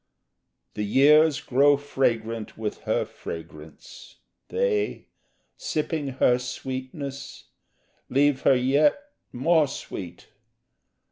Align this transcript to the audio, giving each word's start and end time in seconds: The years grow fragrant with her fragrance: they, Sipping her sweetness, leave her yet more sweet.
The 0.73 0.81
years 0.81 1.39
grow 1.41 1.77
fragrant 1.77 2.57
with 2.57 2.79
her 2.85 3.05
fragrance: 3.05 4.15
they, 4.47 5.05
Sipping 5.57 6.07
her 6.17 6.39
sweetness, 6.39 7.43
leave 8.09 8.41
her 8.41 8.55
yet 8.55 8.97
more 9.31 9.67
sweet. 9.67 10.29